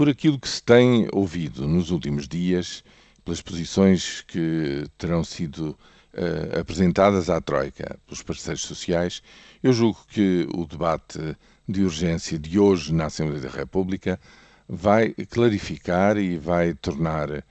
[0.00, 2.82] por aquilo que se tem ouvido nos últimos dias,
[3.22, 5.78] pelas posições que terão sido
[6.14, 9.22] uh, apresentadas à Troika pelos parceiros sociais,
[9.62, 11.36] eu julgo que o debate
[11.68, 14.18] de urgência de hoje na Assembleia da República
[14.66, 17.42] vai clarificar e vai tornar uh,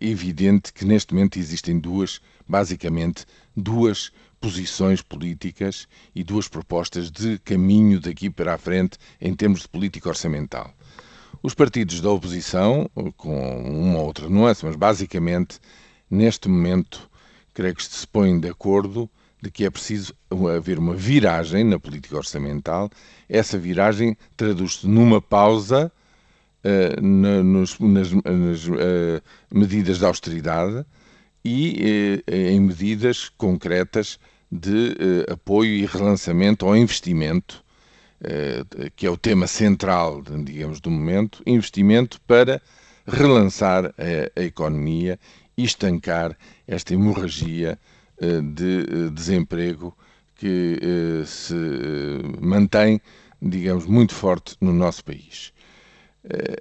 [0.00, 8.00] evidente que neste momento existem duas, basicamente, duas posições políticas e duas propostas de caminho
[8.00, 10.74] daqui para a frente em termos de política orçamental.
[11.42, 15.58] Os partidos da oposição, com uma ou outra nuance, mas basicamente,
[16.08, 17.10] neste momento,
[17.52, 19.10] creio que se põem de acordo
[19.42, 20.14] de que é preciso
[20.56, 22.88] haver uma viragem na política orçamental.
[23.28, 25.90] Essa viragem traduz-se numa pausa
[26.62, 29.20] uh, na, nos, nas, nas uh,
[29.52, 30.86] medidas de austeridade
[31.44, 34.16] e uh, em medidas concretas
[34.48, 34.94] de
[35.28, 37.64] apoio e relançamento ao investimento
[38.94, 42.62] que é o tema central, digamos, do momento, investimento para
[43.06, 45.18] relançar a, a economia
[45.56, 47.78] e estancar esta hemorragia
[48.20, 49.96] eh, de eh, desemprego
[50.36, 50.78] que
[51.24, 51.54] se
[52.40, 53.00] mantém,
[53.40, 55.52] digamos, muito forte no nosso país.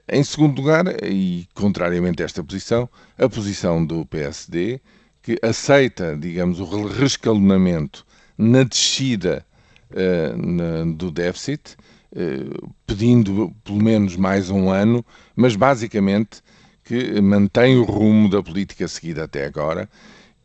[0.08, 4.80] Em segundo lugar, e contrariamente a esta posição, a posição do PSD,
[5.22, 8.06] que aceita, digamos, o rescalonamento
[8.38, 9.44] na descida
[10.38, 11.76] na, do déficit,
[12.12, 16.42] uh, pedindo pelo menos mais um ano, mas basicamente
[16.84, 19.90] que mantém o rumo da política seguida até agora.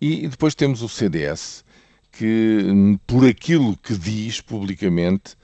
[0.01, 1.65] E depois temos o CDS,
[2.13, 5.35] que, por aquilo que diz publicamente,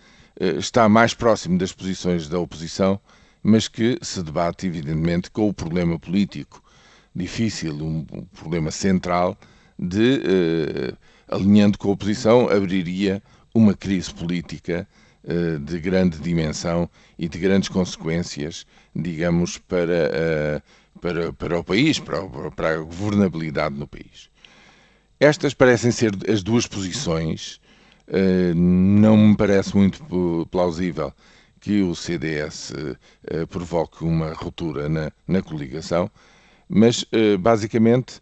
[0.41, 3.01] uh, está mais próximo das posições da oposição,
[3.43, 6.63] mas que se debate, evidentemente, com o problema político
[7.15, 9.37] difícil, um, problema central
[9.79, 10.97] de,
[11.29, 13.23] alinhando com a oposição, abriria
[13.55, 14.89] uma crise política
[15.25, 21.99] uh, de grande dimensão e de grandes consequências, digamos, para, uh, para, para o país,
[21.99, 24.31] para, para a governabilidade no país.
[25.21, 27.61] Estas parecem ser as duas posições.
[28.09, 31.13] Uh, não me parece muito plausível
[31.61, 32.73] que o CDS
[33.49, 36.11] provoque uma ruptura na, na coligação,
[36.69, 37.05] mas
[37.39, 38.21] basicamente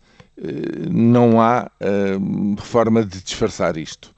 [0.91, 1.71] não há
[2.59, 4.15] forma de disfarçar isto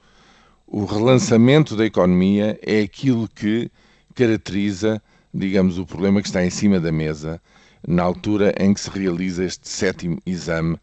[0.73, 3.69] o relançamento da economia é aquilo que
[4.15, 4.99] caracteriza,
[5.31, 7.39] digamos, o problema que está em cima da mesa
[7.87, 10.75] na altura em que se realiza este sétimo exame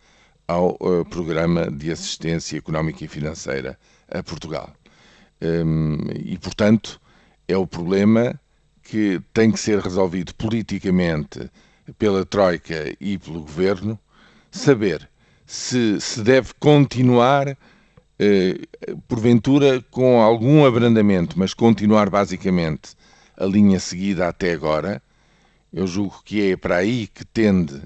[0.46, 3.76] ao uh, Programa de Assistência Económica e Financeira
[4.08, 4.72] a Portugal.
[5.42, 7.00] Um, e, portanto,
[7.48, 8.40] é o problema
[8.84, 11.50] que tem que ser resolvido politicamente
[11.98, 13.98] pela Troika e pelo Governo,
[14.52, 15.10] saber
[15.44, 17.56] se se deve continuar
[19.08, 22.94] porventura com algum abrandamento, mas continuar basicamente
[23.36, 25.02] a linha seguida até agora,
[25.72, 27.80] eu julgo que é para aí que tende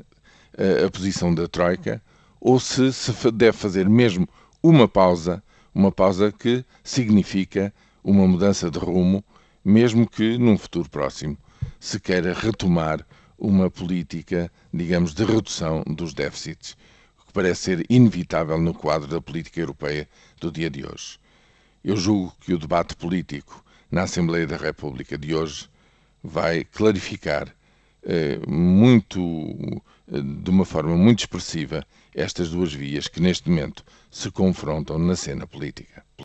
[0.58, 2.02] a, a posição da Troika,
[2.40, 4.28] ou se se deve fazer mesmo
[4.62, 7.72] uma pausa, uma pausa que significa
[8.02, 9.24] uma mudança de rumo,
[9.64, 11.38] mesmo que num futuro próximo
[11.78, 13.06] se queira retomar
[13.38, 16.76] uma política, digamos, de redução dos déficits
[17.34, 20.08] parece ser inevitável no quadro da política europeia
[20.40, 21.18] do dia de hoje.
[21.82, 25.68] Eu julgo que o debate político na Assembleia da República de hoje
[26.22, 27.52] vai clarificar
[28.04, 29.20] eh, muito,
[30.06, 31.84] eh, de uma forma muito expressiva,
[32.14, 36.04] estas duas vias que neste momento se confrontam na cena política.